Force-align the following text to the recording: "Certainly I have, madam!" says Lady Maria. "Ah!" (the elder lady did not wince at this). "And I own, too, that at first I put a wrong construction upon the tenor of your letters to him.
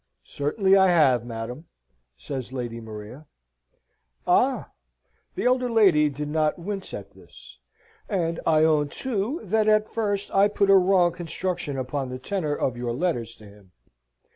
"Certainly 0.25 0.75
I 0.75 0.87
have, 0.87 1.23
madam!" 1.23 1.65
says 2.17 2.51
Lady 2.51 2.81
Maria. 2.81 3.27
"Ah!" 4.25 4.71
(the 5.35 5.43
elder 5.45 5.69
lady 5.69 6.09
did 6.09 6.27
not 6.27 6.57
wince 6.57 6.91
at 6.91 7.11
this). 7.13 7.59
"And 8.09 8.39
I 8.43 8.63
own, 8.63 8.89
too, 8.89 9.41
that 9.43 9.67
at 9.67 9.87
first 9.87 10.33
I 10.33 10.47
put 10.47 10.71
a 10.71 10.75
wrong 10.75 11.11
construction 11.11 11.77
upon 11.77 12.09
the 12.09 12.17
tenor 12.17 12.55
of 12.55 12.75
your 12.77 12.93
letters 12.93 13.35
to 13.35 13.45
him. 13.45 13.73